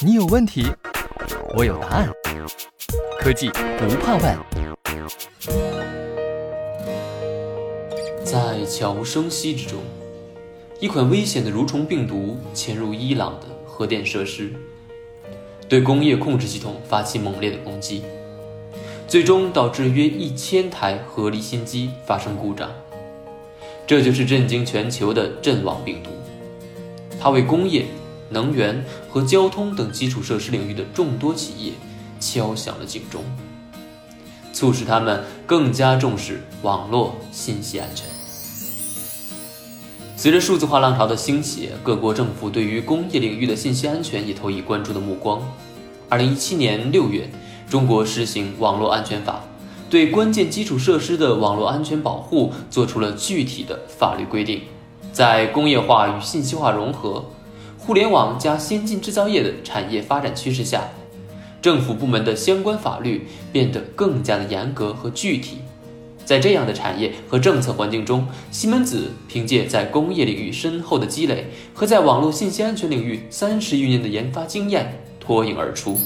[0.00, 0.66] 你有问题，
[1.56, 2.08] 我有答案。
[3.18, 4.38] 科技不怕问。
[8.24, 9.80] 在悄无声息之中，
[10.80, 14.52] 一款危险的蠕虫病毒潜入伊朗的核电设施，
[15.68, 18.02] 对工业控制系统发起猛烈的攻击，
[19.06, 22.70] 最终导致约一千台核离心机发生故障。
[23.86, 26.10] 这就是震惊全球的阵亡病毒，
[27.20, 27.84] 它为工业、
[28.32, 31.72] 能源和交通等基础设施领域的众多企业
[32.18, 33.22] 敲响了警钟，
[34.52, 38.06] 促使他们更加重视网络信息安全。
[40.16, 45.42] 随着数字化浪潮的兴起，各国政府对于工业领域的信息安全也投以关注的目光。
[46.08, 47.28] 二零一七年六月，
[47.68, 49.42] 中国实行网络安全法。
[49.90, 54.62] 对关键基础设施的网络安全保护做出了具体的法律规定，
[55.12, 57.22] 在工业化与信息化融合、
[57.84, 60.88] 互联网加先进制造业的产业发展趋势下，
[61.60, 65.58] 政府部门的相关法律变得更加的严格和具体。
[66.24, 75.98] 在这样的产业和政策环境中，西门子凭借在工业领域深厚的积累和在网络信息安全领域三十余年的研发经验脱颖而出。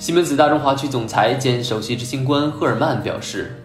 [0.00, 3.56] 西门子大中华区总裁兼首席执行官赫尔曼表示：“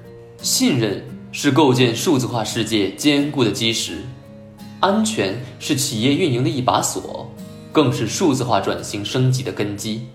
[0.44, 4.04] 信任是构建数字化世界坚固的基石，
[4.80, 7.30] 安全是企业运营的一把锁，
[7.72, 10.08] 更是数字化转型升级的根基。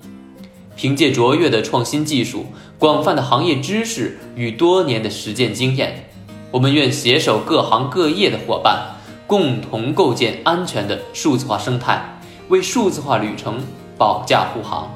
[0.76, 2.46] 凭借卓越的创新技术、
[2.78, 6.08] 广泛的行业知识与多年的实践经验，
[6.50, 12.18] 我们愿携手各行各业的伙伴，共同构建安全的数字化生态，
[12.48, 13.60] 为数字化旅程
[13.98, 14.90] 保驾护航。”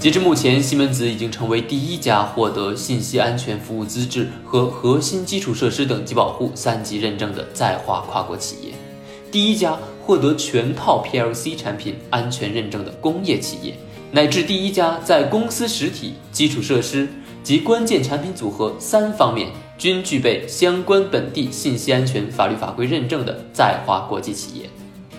[0.00, 8.72] 截至目前，西门子已经成为第一家获得信息安全服务资质和核心基础设施等级保护三级认证的在华跨国企业，
[9.30, 13.74] 第一家获得全套 PLC 产品安全认证的工业企业，
[14.10, 17.06] 乃至第一家在公司实体、基础设施
[17.42, 24.64] 及关键产品组合三方面均具备相关本地信息安全法律法规认证的在华国际企业。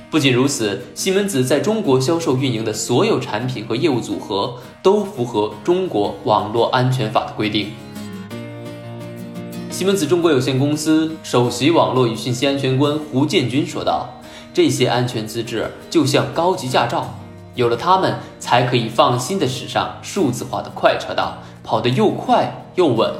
[0.09, 7.72] 不仅如此，西门子在中国销售运营的所有产品和业务组合都符合中国网络安全法的规定。
[9.69, 14.09] 西门子中国有限公司首席网络与信息安全官胡建军说道
[14.53, 17.16] ：“这些安全资质就像高级驾照，
[17.56, 23.13] 有了它们，才可以放心的驶上数字化的快车道，跑得又快又稳。”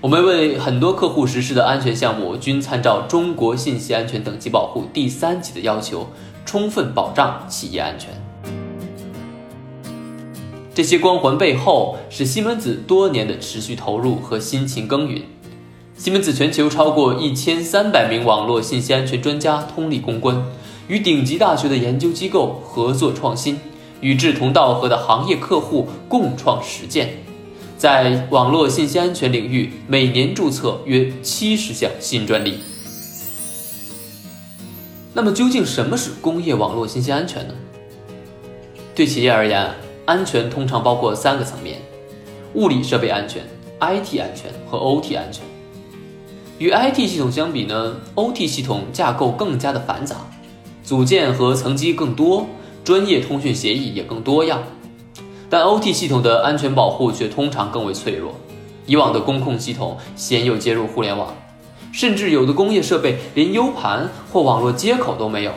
[0.00, 6.08] 我们为很多客户实施的安全项目，均参照中国信息安全等级保护第三级的要求，
[6.46, 8.21] 充分保障企业安全。
[10.74, 15.22] 这些光环背后，是西门子多年的持续投入和辛勤耕耘。
[15.98, 20.42] 西门子全球超过一千三百名网络信息安全专家通力攻关，
[20.88, 23.60] 与顶级大学的研究机构合作创新，
[24.00, 27.18] 与志同道合的行业客户共创实践。
[27.76, 32.60] 在网络信息安全领域，每年注册约七十项新专利。
[35.12, 37.54] 那么，究竟什么是工业网络信息安全呢？
[38.94, 39.70] 对企业而言，
[40.04, 41.80] 安全通常包括三个层面：
[42.54, 43.42] 物理设备安全、
[43.80, 45.44] IT 安全和 OT 安全。
[46.58, 50.16] 与 IT 系统相比呢，OT 系统架构更加的繁杂，
[50.82, 52.46] 组件和层级更多，
[52.84, 54.62] 专业通讯协议也更多样。
[55.48, 58.34] 但 OT 系统的安全保护却通常更为脆弱。
[58.86, 61.34] 以往的工控系统鲜有接入互联网，
[61.92, 65.52] 甚至有的工业设备连 U 盘或网络接口都没有。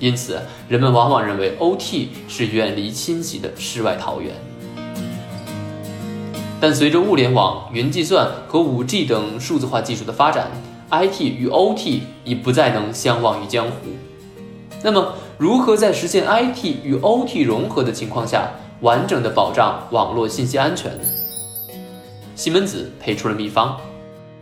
[0.00, 4.34] 因此，人们往往认为 OT 是远离侵袭的世外桃源。
[6.60, 10.50] 但随着物联网、云计算和 5G 等数字化技术的发展
[10.90, 13.72] ，IT 与 OT 已不再能相忘于江湖。
[14.82, 18.50] 那么，如何在实现 IT 与 OT 融合的情况下？
[18.80, 20.92] 完整的保障网络信息安全，
[22.34, 23.80] 西门子配出了秘方，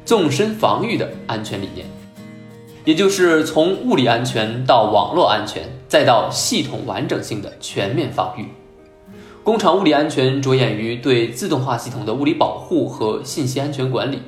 [0.05, 1.87] 纵深防御的安全理念，
[2.85, 8.47] 也就是从物理安全到网络安全，再到系统完整性的全面防御。
[9.45, 14.21] 工厂物理安全着眼于对自动化系统的物理保护和信息安全管理，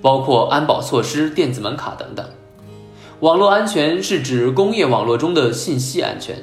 [0.00, 2.24] 包括安保措施、电子门卡等等。
[3.20, 6.36] 网络安全是指工业网络中的信息安全。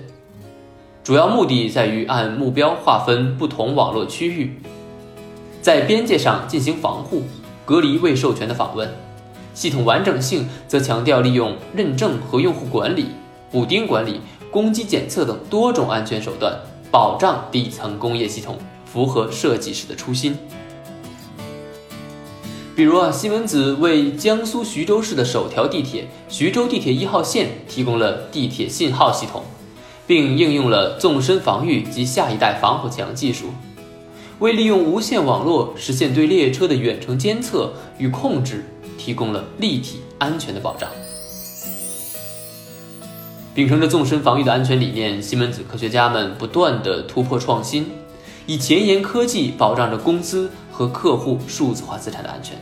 [1.03, 4.59] 主要目的在于按目标划分不同网络区域，
[5.61, 7.23] 在边界上进行防护，
[7.65, 9.06] 隔离未授权的访问。
[9.57, 13.07] 系统完整性则强调利用认证和用户管理、
[13.49, 14.21] 补丁管理、
[14.51, 16.55] 攻击检测等多种安全手段，
[16.91, 18.55] 保障底层工业系统
[18.85, 20.37] 符合设计时的初心。
[22.75, 29.43] 比如啊，西门子为江苏徐州市的首条地铁——徐州地铁一号线提供了地铁信号系统。
[30.05, 33.47] 并应用了纵深防御及下一代防火墙技术，
[34.39, 38.63] 为利用无线网络实现对列车的远程监测与控制
[38.97, 40.89] 提供了立体安全的保障。
[43.53, 47.87] 秉承着纵深防御的安全理念，西门子科学家们不断的突破创新，
[48.45, 52.55] 以前沿科技保障着公司和客户数字化资产的安全。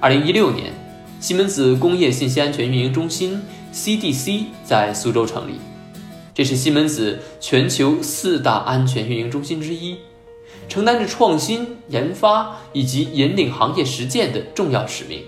[0.00, 0.72] 二零一六年，
[1.18, 5.54] 西门子工业信息安全运营中心 （CDC） 在苏州成立，
[6.32, 9.96] 这是西门子全球四大安全运营中心之一，
[10.68, 15.22] 承担着创新研发以及引领行业实践的重要使命。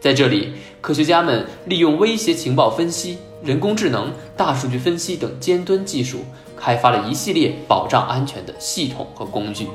[0.00, 3.18] 在这里，科学家们利用威胁情报分析。
[3.42, 6.20] 人工智能、大数据分析等尖端技术，
[6.56, 9.66] 开发了一系列保障安全的系统和工具。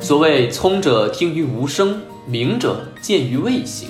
[0.00, 3.88] 所谓“聪者听于无声，明者见于未形”，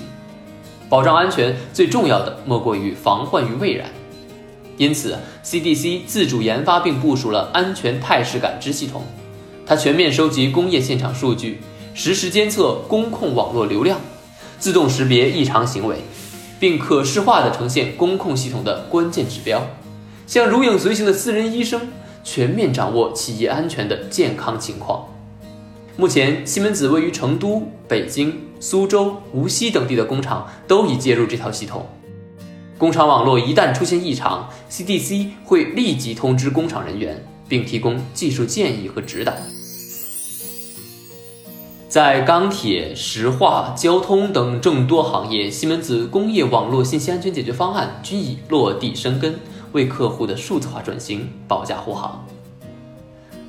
[0.90, 3.88] 保障安全最重要的莫过于防患于未然。
[4.78, 9.02] 因此，CDC 自主研发并部署了安全态势感知系统，
[9.66, 11.60] 它全面收集工业现场数据，
[11.92, 14.00] 实时监测工控网络流量，
[14.58, 15.98] 自动识别异常行为。
[16.60, 19.62] 并可视化地呈现工控系统的关键指标，
[20.26, 21.80] 像如影随形的私人医生，
[22.25, 25.06] 全面掌握企业安全的健康情况。
[25.96, 31.86] 目前，西门子位于成都、北京、苏州、无锡等地的工厂都已接入这套系统。
[32.78, 39.32] 工厂网络一旦出现异常，CDC 会立即通知工厂人员，并提供技术建议和指导。
[41.88, 49.34] 在钢铁、石化、交通等众多行业，西门子工业网络信息安全解决方案均已落地生根，
[49.72, 52.25] 为客户的数字化转型保驾护航。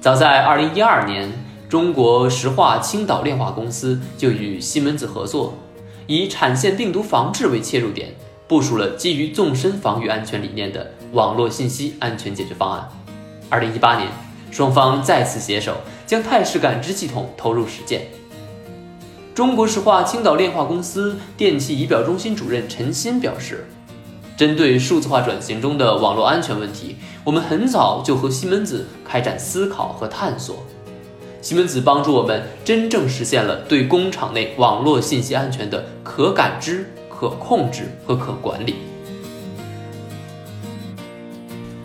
[0.02, 1.32] 早在2012年，
[1.70, 5.54] 中国石化青岛炼化公司就与西门子合作，
[6.08, 8.16] 以产线病毒防治为切入点，
[8.50, 12.90] 部署了基于纵深防御安全理念的网络信息安全解决方案。
[13.52, 14.08] 2018年，
[14.50, 15.76] 双方再次携手，
[16.08, 18.08] 将态势感知系统投入实践。
[19.36, 23.68] 中国石化青岛炼化公司电气仪表中心主任陈鑫表示
[24.36, 30.66] ：“针对数字化转型中的网络安全问题，我们很早就和西门子开展思考和探索。
[31.40, 38.76] 西门子帮助我们真正实现了对工厂内网络信息安全的可感知、可控制和可管理。”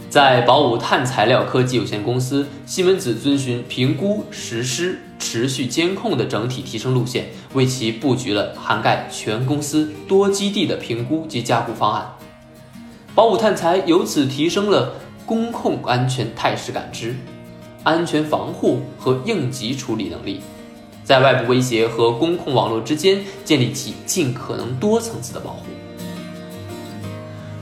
[0.08, 5.00] 在宝武碳材料科技有限公司，西门子遵循评估、实施。
[5.16, 12.06] 持续监控的整体提升路线，为其布局了涵盖全公司多基地的评估及加固方案。
[13.14, 14.92] 宝武碳材由此提升了
[15.24, 17.16] 工控安全态势感知、
[17.82, 20.40] 安全防护和应急处理能力，
[21.04, 25.66] 在外部威胁和工控网络之间建立起尽可能多层次的保护。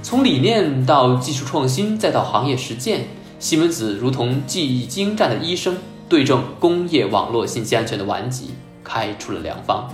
[0.03, 3.09] 从理念到技术创新，再到行业实践，
[3.39, 5.77] 西门子如同技艺精湛的医生。
[6.09, 8.50] 对症工业网络信息安全的顽疾，
[8.85, 9.89] 开出了良方。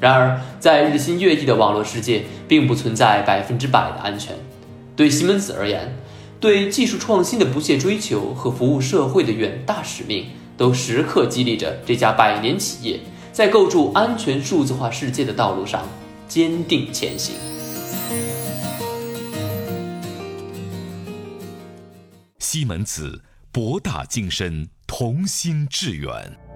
[0.00, 4.34] 然而，在日新月异的网络世界，并不存在百分之百的安全。
[4.96, 5.94] 对西门子而言，
[6.40, 13.00] 对技术创新的不懈追求和服务社会的远大使命，都时刻激励着这家百年企业
[13.32, 15.88] 在构筑安全数字化世界的道路上
[16.28, 17.34] 坚定前行。
[22.40, 24.68] 西门子，博大精深。
[24.88, 26.47] 同心致远。